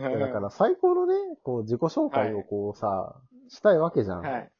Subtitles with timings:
[0.00, 4.20] だから最高のね、こう自己紹介をこうさ、したいわけじゃん。
[4.22, 4.50] はい。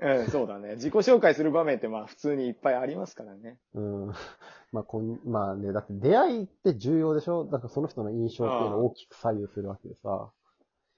[0.00, 0.74] うん、そうだね。
[0.76, 3.58] 自己紹介する場面ってまあ普通にいっぱいありますからね。
[3.74, 4.06] うん。
[4.72, 7.44] まあ、こん、まあね、だって出会いって重要でしょ？
[7.44, 10.30] だからその人の印象っていうのを大きく左右するわけでさ。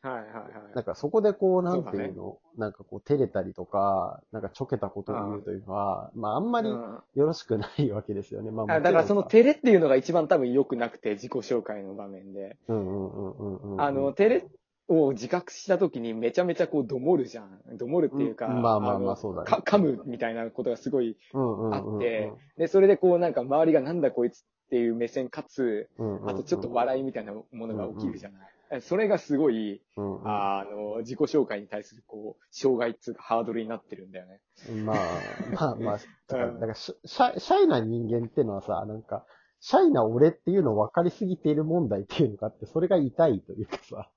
[0.09, 0.41] はいはいは
[0.73, 0.75] い。
[0.75, 8.51] なんかそこでこう、なんていうの、なんかこう、照れたりとか、なんかちょけたことを言うというのは、まああんまりうんよろしくないわけですよね。
[8.51, 12.57] まああだからその照れっていうのが一番多分良くなくて、自己紹介の場面で。
[12.69, 13.81] ろんうんうんうんうんうん。
[13.81, 14.47] あの、照れ
[14.89, 17.79] を自覚した時にめちゃめちゃこう、どもるじゃん。
[17.79, 25.89] どもるっていうか、うんまあまあまあのそうだねか噛むみたいなことがすごいあって、で、それでこうなんか周りがなんだこいつっていう目線かつ、
[26.27, 28.54] あとちょっと笑いみたいなものが起きるじゃない。
[28.81, 34.41] それがすごい、うんうんあの、自己紹介に対するこう、障害っていうかハードルになってるんだよね。
[34.85, 34.97] まあ、
[35.55, 39.27] まあまあ、だからからシャシャイな人間っていうのはさ、なんか、
[39.61, 44.11] シャイな俺っていうのを分かりすぎている問題っていうのがあって、それが痛いというかさ、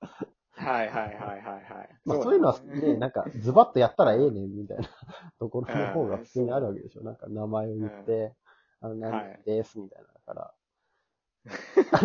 [0.57, 1.89] はいはいはいはいはい。
[2.03, 4.89] まあそういうのはね、なんかズバッとやったらええねんみたいな
[5.39, 7.03] ところの方がうん普通にあるわけでしょ。
[7.03, 8.33] なんか名前を言って、
[8.81, 10.07] あの、何ですみたいな。
[10.07, 10.53] だから、あ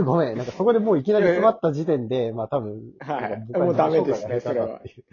[0.04, 5.04] ごめん、なんかそこでもういきなり詰まった時点で、まあ多分、はいもうダメですね自己紹介が下手だっていう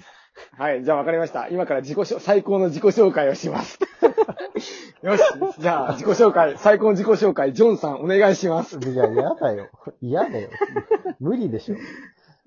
[0.57, 1.47] はい、じゃあ分かりました。
[1.49, 3.79] 今から自己紹最高の自己紹介をします。
[5.01, 5.23] よし、
[5.59, 8.77] じゃあ自己紹介、最高の自己紹介、ジョンさんお願いします。
[8.77, 9.69] いや、嫌だよ。
[10.01, 10.49] 嫌だよ。
[11.19, 11.75] 無理でしょ。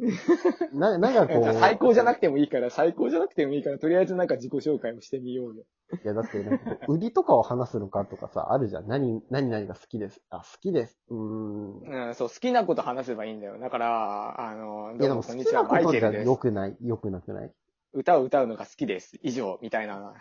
[0.72, 1.52] な、なんかこう。
[1.54, 5.64] 最高じゃなくてもいいから、最高じゃなくてもいいから、とりあえずなんか自己紹介をしてみようよ。
[6.04, 8.88] いや、だってなんかこう、売りとかを話すのかとかさ、あるじゃん。
[8.88, 10.20] 何、何々が好きです。
[10.30, 10.98] あ、好きです。
[11.08, 12.08] うーん。
[12.08, 13.58] うん、そう、好きなこと話せばいいんだよ。
[13.58, 16.26] だから、あの、いや、でもどうもこんにちは、マイケルです。
[16.26, 16.76] 良くない。
[16.82, 17.52] 良くなくない？
[17.94, 19.18] 歌を歌うのが好きです。
[19.22, 20.14] 以上、みたいな。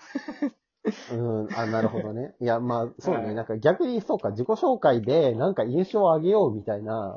[1.11, 2.35] うん、あ、なるほどね。
[2.41, 3.25] いや、まあ、そうね。
[3.27, 7.15] はいなんか逆にそうか、自己紹介でなんか印象を上げようみたいな、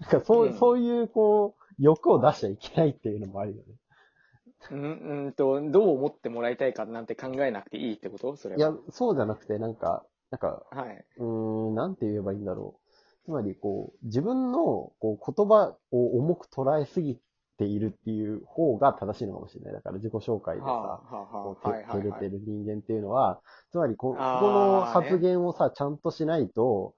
[0.00, 3.62] なんかそう、うんそういうこう、欲を出しちゃいけないっていうのもあるよね。
[4.70, 4.80] うん、
[5.26, 8.36] うんと、どう思ってもらいたいかなんて考えなくていいってこと？
[8.36, 8.58] それは。
[8.58, 11.04] いや、そうじゃなくて、なんか、なんか、はい。
[11.18, 12.80] うーん、なんて言えばいいんだろ
[13.22, 13.24] う。
[13.24, 14.58] つまり、こう、自分の
[14.98, 17.20] こう言葉を重く捉えすぎ
[17.56, 19.74] ているっていう方が正しいのかもしれない。
[19.74, 21.62] だから自己紹介でさ、はあ、はあ、こう
[22.18, 26.94] てる人間っていうのは、つまりこ、この発言をさ、ちゃんとしないと、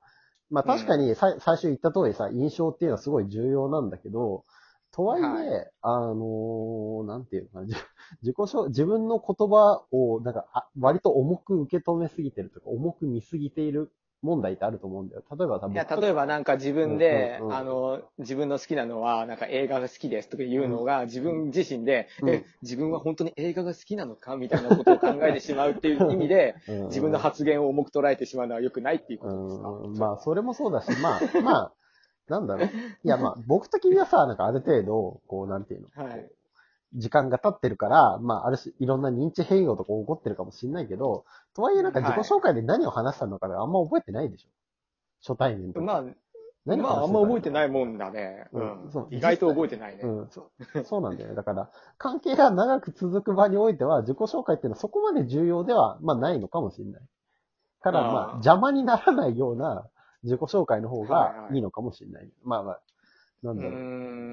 [0.51, 4.45] まあ確かにさ、最初言った通りさ、印象っていうのはすごい重要なんだけど、
[4.93, 5.23] とはい。
[5.23, 7.75] え、はいあのーなんていうのかな、じ
[8.23, 13.93] 自己紹自分の言葉を、なんか、あ割と重く受け止めすぎてるとか、重く見すぎている
[14.23, 15.23] 問題ってあると思うんだよ。
[15.31, 17.57] 例えばさ、いや、例えばなんか自分で、うんうんうん。
[17.57, 22.29] あの、自分の好きなのは、なんか映画が好きですとか言うのが、自分自身で、うん。
[22.29, 26.85] え、自分は本当に映画が好きなのかみたいなことを考えてしまうっていう意味で、うん。
[26.89, 31.73] 自分の発言を重く捉えてしまうのは良くないっていうことですか、うん、まあ、それもそうだし、まあ、まあ、
[32.31, 32.69] なんだろう。
[32.69, 36.31] いや、まあ、 僕的にはさ、なんかある程度、こう、なんていうの、はい。
[36.95, 41.25] 時間が経ってるから、まあ、ある種、いろんな認知変容とか起こってるかもしれないけど、
[41.55, 44.49] とはいえなんか自己紹介で何を話したのかあんま覚えてないでしょ。
[45.27, 45.87] 初対面とか。
[45.87, 46.05] まあ、
[46.67, 47.53] 何をまあ、あんま覚えてい。
[47.53, 48.49] ないもんだね。
[48.53, 48.91] ううんん。
[48.91, 50.03] そう意外と覚えてないね。
[50.03, 50.51] うん、そ
[50.83, 51.35] うそうなんだよね。
[51.37, 57.03] だから、関係が長く続く場においては、自己紹介っていうのはそこまで重要では、まあ、ないのかもしれない。
[57.83, 59.87] ただ、あーまあ、邪魔にならないような
[60.23, 62.29] 自己紹介の方はいがはいいいのかもしれない。
[62.45, 62.81] まあまあ、
[63.43, 63.73] なんうだろう。
[63.73, 63.77] ー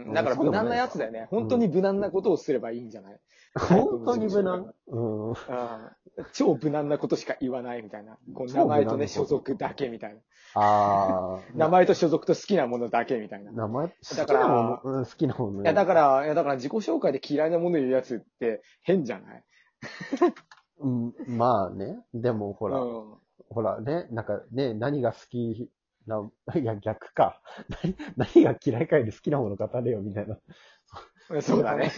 [0.10, 0.14] ん。
[0.14, 1.28] だから無難なやつだよね。
[1.30, 3.20] 本当に無難なことをすればいいんじゃない、
[3.56, 4.74] 本当に無難？
[4.88, 5.30] うん。
[5.30, 5.36] うん
[6.34, 8.18] 超無難なことしか言わないみたいな。
[8.34, 10.20] こう名前とね、所属だけみたいな。
[10.60, 11.40] ああ。
[11.54, 13.52] 名前と所属と好きなものだけみたいな。
[13.52, 15.68] い名前、好だからきなもの、うん好きなものね。
[15.68, 19.44] や、だから、いや、だから自己紹介で嫌いなもの言うやつって変じゃない？
[20.80, 22.04] うん、まあね。
[22.16, 23.14] でも、ほら、うん。
[23.50, 25.70] ほらね、なんかね、何が好き
[26.08, 27.42] な、いや、逆か。
[27.84, 30.38] 何何が嫌いかより好きなもの語れよ、みたいな。
[31.42, 31.92] そうだね。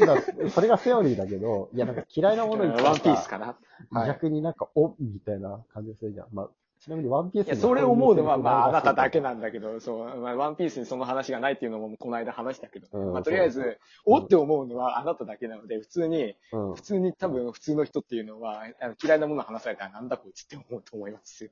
[0.50, 3.48] それがセオリーだけど、いや、なんか嫌いなものワンピースかな。
[3.92, 6.28] はい逆になんか、お、みたいな感じがするじゃん。
[6.34, 6.50] まあ、
[6.80, 9.30] ちなみにワンピースいや、それ思うのは、まあ、あなただけな。
[9.30, 16.82] なんだけど、そう、まあ、ワンピースにその話がないっていうのも、この間話したけど、うんまあ、とりあえず、おって思うのはあなただけなので、普通に、うん普。
[16.82, 18.64] 通に多分、普通の人っていうのは、
[19.04, 21.52] 嫌いなものを話されたら、なんだこいつって思うと思いますよ。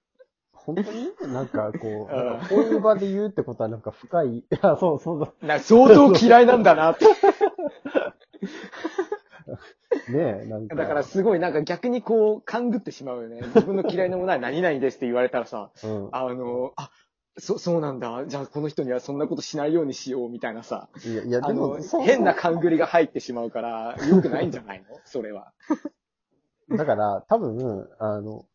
[0.68, 1.34] 本当に？
[1.34, 5.46] なんかこう、うんなんかこういう場で言うってことはなんか深い、 いや、そうそうそう。
[5.46, 7.06] な相当嫌いなんだなって。
[10.12, 10.76] ねえ、なんか。
[10.76, 13.42] だからすごいなんか逆にこう、勘ぐってしまうよね。
[13.56, 16.10] 自分の嫌いなものは何々ですって言われたらさ、うん。
[16.12, 16.92] あの、あ、
[17.38, 18.26] そ、そうなんだ。
[18.28, 24.98] じゃあこの人にはそんなことしないようにしようみたいなさ、いや、いやあでも変な勘ぐりが入ってしまうから、良くないんじゃないの？
[25.06, 25.54] それは。
[26.70, 28.46] だから、多分、あの、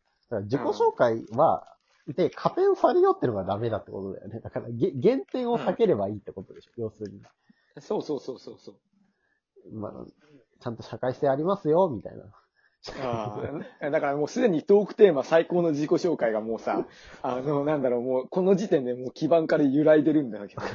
[0.43, 1.72] 自己紹介は、
[2.07, 4.39] で、加点されようってのがダメだってことだよね。
[4.41, 7.21] だから、げ減点を避ければいいってことでしょ、要するに。
[7.79, 8.75] そうそうそうそうそう。
[9.71, 10.05] まあ、
[10.59, 12.25] ちゃんと社会性ありますよ、みたいな。
[13.01, 13.39] あ
[13.81, 16.85] あ、だからもうすでにトークテーマ最高の自己紹介がもうさ、
[17.23, 20.69] あの、なんだろう、もうこの時点でもう基盤から揺らいでるんだけどね。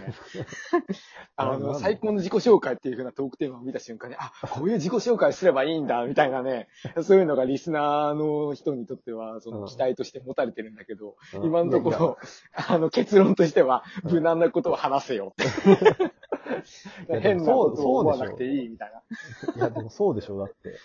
[1.37, 6.69] あの、最高の自己紹介っていう風なトークテーマを見た瞬間に、あ、こういう自己紹介すればいいんだ、みたいなね、
[7.03, 11.45] そういうのがリスナーの人にとっては、その期待として持たれてるんだけど、うん。
[11.45, 12.19] 今のところ、
[12.55, 15.35] あの、結論としては、無難なことを話せよ
[17.09, 19.55] 変なことを思わなくていいみたいな。
[19.57, 20.77] いや、でもそうでしょ、だって。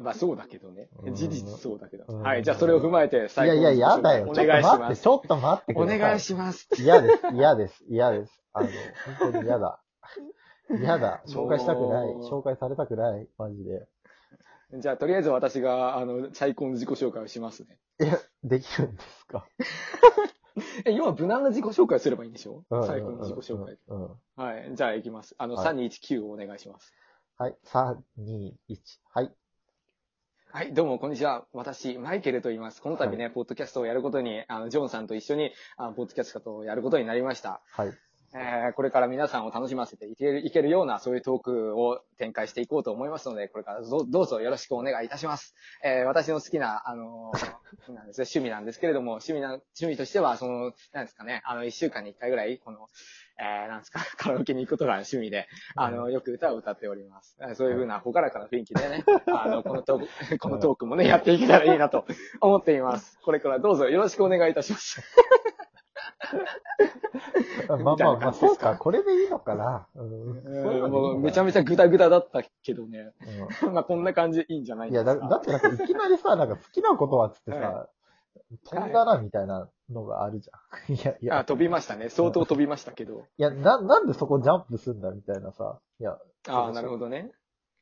[0.00, 1.10] まあそうだけどねう。
[1.10, 2.04] ん事実そうだけど。
[2.08, 4.28] うんはい、じゃあそれを踏まえていや最後いや、やだよ。
[4.30, 5.02] おちょっと願いしま待って、す。
[5.02, 5.96] ちょっと待ってください。
[5.96, 6.68] お願いします。
[6.78, 8.42] 嫌です、嫌です、嫌です。
[8.52, 8.68] あの、
[9.18, 9.82] 本当に嫌だ。
[10.70, 11.22] 嫌だ。
[11.26, 12.08] 紹介したくない。
[12.30, 13.28] 紹介されたくない。
[13.38, 13.86] マジで。
[14.80, 17.78] じゃあとりあえず私が、あの、最高の自己紹介をしますね。
[18.00, 19.46] いや、できるんですか？
[20.84, 22.64] え、要は無難な自己紹介をすればいいんでしょ？
[22.70, 23.78] うん最高の自己紹介。
[24.36, 24.70] はい。
[24.74, 25.34] じゃあ行きます。
[25.38, 26.92] あの、はい3219をお願いします。
[27.38, 27.56] はい。
[27.64, 28.78] 3、2、1。
[29.12, 29.34] はい。
[30.56, 31.44] はい、どうも、こんにちは。
[31.52, 32.80] 私、マイケルと言います。
[32.80, 37.60] この度ね、ポッドキャストをやることに、あの、ジョンさんと一緒に、あのポッドキャストをやることになりました。
[37.72, 37.92] はい。
[38.38, 45.54] えーこれから皆さんを楽しませていけるいけるような、そういうトークを展開していこうと思いますので、これからどどうぞよろしくお願いいたします。
[45.82, 52.88] えー私の好きな、あのー なんですね、趣味なんですけれども、趣味な、趣味としては、その、なんですかね、あの、一週間に一回ぐらい、この、
[53.38, 55.46] えーなんですか、 カラオケに行くことが趣味で、
[55.76, 57.36] あの、よく歌を歌っております。
[57.40, 62.04] えーそういうふうな、ほからかな雰囲気でね、あの、このトーク、 このトークもね、やっていけたらいいなと
[62.40, 63.18] 思っています。
[63.22, 65.00] これからどうぞよろしくお願いいたします。
[67.68, 68.76] まあまあまあ、そうか。
[68.76, 69.86] これでいいのかな。
[69.94, 70.90] うん。
[70.90, 73.12] もうめちゃめちゃグダグダだったけどね。
[73.62, 74.92] うまあこんな感じでいいんじゃないん。
[74.92, 75.16] いや、だ。
[75.16, 77.88] だってなんかいきなりさ、なんか好きなことはつってさは、
[78.64, 80.94] 飛んだなみたいなのがあるじゃん。
[80.94, 82.08] いや、いあ、や、飛びましたね。
[82.08, 83.24] 相当飛びましたけど。
[83.38, 85.80] いや、な、なんでそこジャンプすんだみたいなさ。
[86.00, 87.32] いや、ああ、なるほどね。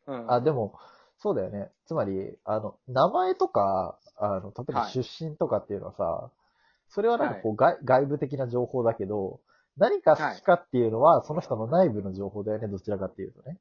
[0.07, 0.33] うん。
[0.33, 0.79] あ、でも、
[1.19, 1.71] そうだよね。
[1.87, 6.31] つまり、あの、名前とか、あの、例えばはい出身とかっていうのはさ、
[6.89, 9.41] それはなんかこう、外外部的な情報だけど、
[9.77, 13.59] 何か好きかっていうのは、その人の内部の情報だよね、どちらかっていうとね。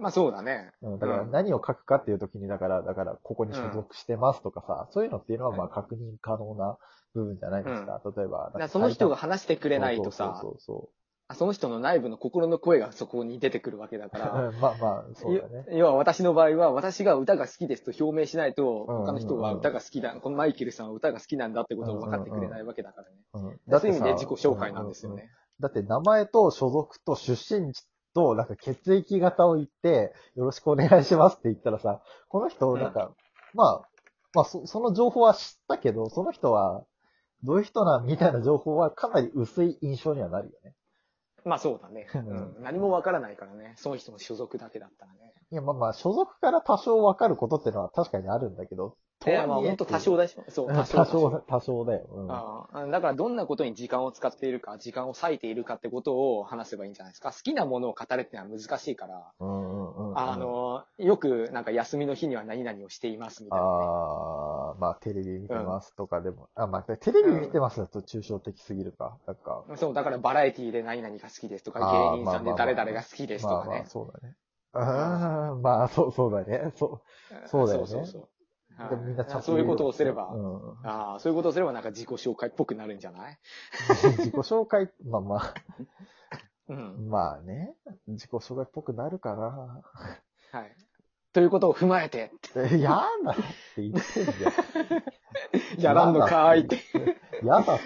[0.00, 0.72] まあそうだね。
[0.82, 1.30] うん、だからうん。
[1.30, 6.78] 何を書くかっていう時に、だから、だから、ここに所属してますとかさ、そういうのっていうのは、まあ、確認可能な
[7.14, 8.00] 部分じゃないですか。
[8.16, 10.38] 例えば、その人が話してくれないとさ。
[10.40, 14.18] そ、うそうあその人の内部の心の声がそこに出てくるわけだか。
[14.18, 14.48] ら。
[14.48, 15.64] う んまあまあ、そうだね。
[15.72, 23.16] 要は私の場合は、私が歌が好きですと表明しないと、うん他の人は歌が好きだ、このマイケルさんは歌が好きなんだってことを分かってくれないわけだからね。
[23.32, 25.32] うん、そういう意味で自己紹介なんですようんうんうんね。
[25.60, 33.14] だって名前と所属と出身地と、なんか血液型を言って、よろしくお願いしますって言ったらさ、この人、なんか、
[33.54, 33.88] まあ、
[34.34, 36.84] まあそ、その情報は知ったけど、その人は、
[37.42, 40.74] どういう人なんみたいな情報はかなり薄い印象にはなるよね。
[41.44, 42.06] まあそうだね。
[42.14, 42.56] うん。
[42.62, 43.74] 何も分からないからね。
[43.76, 45.34] その人の所属だけだったらね。
[45.52, 48.96] いや、まあまあ、所属から多少わかることってのは確かにあるんだけど、
[49.26, 51.04] いや、まあ本当多少だし、そう、多多少。
[51.04, 52.06] 少、多少だよ。
[52.12, 57.32] うんああだからどんなことに時間を使っているか、時間を割いているかってことを話せばいいんじゃないですか。
[57.32, 69.18] 好きなものを語るってのは難しいから、うんうんうんうんあの、よくなんか休みの日には何々をしていますみたいなね、ああ、まあ、テレビ見てますとかでも、あ、まあ、テレビ見てますだと抽象的すぎるか。
[69.26, 73.86] なんか、そう、だからバラエティで何々が好きですとか、芸人さんで誰々が好きですとまあまあ、かね。
[73.88, 74.36] そうだね。
[74.72, 76.72] ああ、まあ、そう、そうだね。
[76.76, 77.02] そ
[77.46, 78.28] そうだよねそうそうそう
[78.78, 78.90] う。
[78.90, 80.88] でもみんなちゃんとそういうことをすれば、うん。
[80.88, 83.38] ああ、そういうことをすればなんか自己紹介っぽくなるんじゃない？
[84.18, 85.54] 自己紹介、まあまあ、
[86.68, 87.08] うん。
[87.08, 87.74] まあね。
[88.08, 89.82] 自己紹介っぽくなるかな。
[90.58, 90.76] はい。
[91.32, 92.90] ということを踏まえて、えや
[93.24, 93.34] だっ
[93.74, 95.82] て言ってんじゃん。
[95.82, 96.78] やらんのかーいって。
[97.44, 97.82] やだって。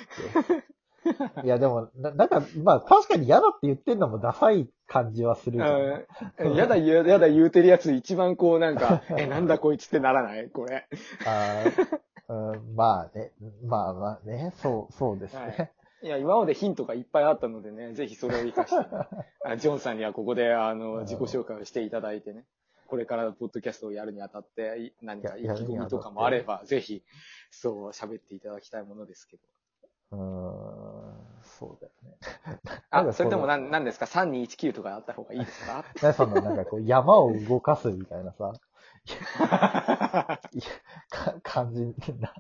[1.45, 5.59] いや、でも、ななんか、まあ、確かに嫌だって言ってんのもダサい感じはする。
[5.59, 10.51] うんやだ言う、やだ言うてるやつ一番こうなんか、 え、なんだこいつってならない？
[10.51, 10.87] これ。
[11.27, 13.33] あーうん、まあね、
[13.65, 15.73] まあまあね、そう、そうですね。
[16.03, 18.87] いや、今までヒントがいっぱいあったのでね、ぜひそれを活かして、
[19.45, 22.45] あジョンさんにはここで、あの、自己紹介をしていただいてね、
[22.87, 27.03] これからポッドキャストをやるにあたって、い何か意気込みとかもあれば、ぜひ、
[27.51, 29.43] そう、喋っていただきたいものですけど。
[30.11, 30.23] うーん、
[31.43, 32.17] そうだよね。
[32.91, 35.85] あ、それでものなん、なんですか ?3219 とかあった方がいいですか？
[36.03, 38.53] ね、そのなんかこう山を動かすみたいなさ、
[40.53, 40.63] いや
[41.11, 41.83] か感じ
[42.21, 42.33] な、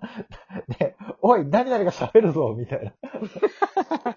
[0.80, 2.92] ね、おい、何々が喋るぞみたいな。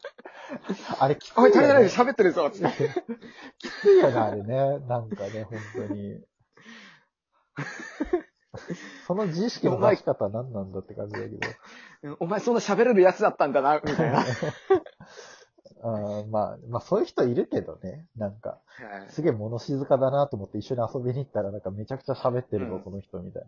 [0.99, 1.51] あれきついおい。
[1.51, 2.89] 誰々喋ってるぞつって。
[3.59, 4.79] きついよね、あれね。
[4.87, 6.21] なんかね、本当に。
[9.07, 12.17] その自意識の出し方は何なんだって感じだけど。
[12.19, 14.23] お前そんな喋れるやつだったんだな、みたいな。
[15.83, 18.05] うん、まあ、まあそういう人いるけどね。
[18.15, 23.43] なんか、はいすげえ物静かだなと思って一緒に遊びに行ったらなんかめちゃくちゃ喋ってるぞ、うんこの人みたい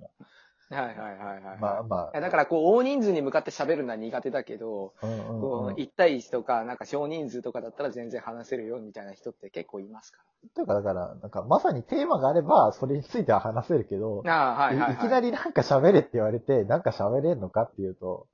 [0.70, 1.44] はいはいはいはい。
[1.44, 1.58] な。
[1.60, 5.08] まあまいやだからこう、大人数に向かって喋るのは苦手だけど、あ。
[5.08, 5.42] うんうんうん。
[5.42, 10.20] こう1対1とか、なんか少人数とかだったら全然話せるよみたいな人って結構いますか
[10.56, 14.54] というか、だから、なんかまさにテーマがあれば、それについては話せるけど、ら。
[14.56, 14.96] ああ、はいはい、はい。
[14.96, 18.28] いきなりなんか喋れって言われて、なんか喋れんのかっていうと、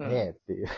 [0.00, 0.68] うんねえっていう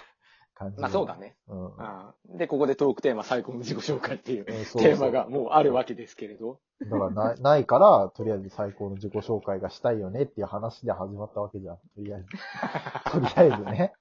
[0.60, 0.80] 感じ。
[0.80, 1.16] まあそうだ。
[1.16, 1.36] ね。
[1.48, 1.64] うん。
[1.64, 6.60] うんで、ここでトークテーマ最高の自己紹介っていうテーマがもうあるわけですけれど。
[6.80, 11.76] だからなないから、とりあえず最高の自己紹介がしたいよねっていう話で始まったわけじゃん。
[11.76, 12.28] とりあえず。
[13.10, 13.92] とりあえずね。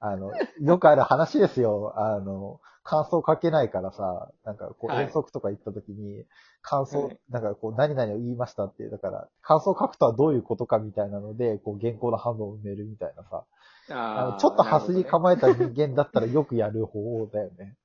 [0.00, 1.94] あの、よくある話ですよ。
[1.96, 6.24] あの、感想書けないからさ、なんかこうはい遠足とか行った時に、
[6.60, 13.43] 感想、はいなんかこう何々を言いましたってだから、感想書くとはどういうことかみたいなので、こう原稿の半分を埋めるみたいなさ。
[13.90, 17.76] あちょっとハスにま構えた人間だったらよくやる方だよね。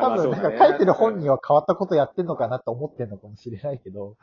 [0.00, 4.16] 多分、なんかか書いてる本人は変わったことやってんのかなと思ってんのかもしれないけど、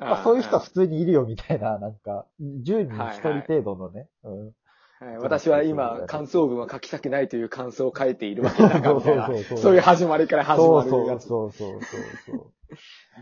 [0.00, 4.08] まあ、そういう人は普通にいるよみたいな、なんか、10人に1人程度のね。
[4.24, 4.52] うん。
[5.00, 11.26] はい私は今、感想文は書きたくないという感想を書いているわけだから そうそうそうそうそういう始まりから始そうそうまるやつ。
[11.26, 12.36] そうそうそうそう。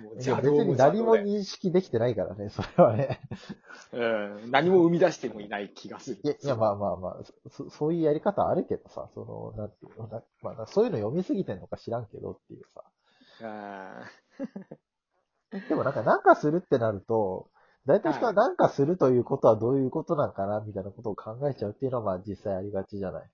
[0.02, 3.20] もういや邪道別に何も認識できてないからね、それはね。
[3.92, 4.04] う
[4.46, 6.20] ん何も生み出してもいない気がする。
[6.22, 12.84] いや、いやまあまあまあ、そそういうやり方あるけどさ、その、なんていうの、なまあ、そういうの読みすぎてんのか知らんけどっていうさ。
[13.42, 14.04] あ
[15.68, 17.50] でもなんか、なんかするってなると、
[17.86, 23.30] 大体人ははいなんかするということはどういうことなんかな、みたいなことを考えちゃうっていうのは、まあ実際ありがちじゃない？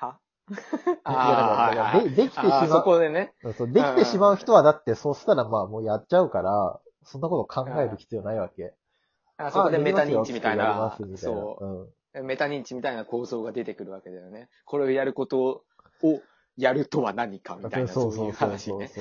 [0.00, 0.18] ーは？
[0.50, 2.82] いや、だから、だからでできてしまう。
[2.82, 3.32] こでね。
[3.56, 8.74] そう、できてしまう人はだって、そうしたらまあもうやっちゃうから、そんなこと考える必要ないわけ。
[9.36, 11.58] あそこであメタ認知みたいないなそ
[12.14, 12.22] う。
[12.22, 14.48] メタ認知みたいな構想が出てくるわけだよね。
[14.64, 15.64] これをやること
[16.02, 16.20] を
[16.56, 18.70] やるとは何かみたいな、 そそうういうそうそう話ね。
[18.70, 18.98] そうそう。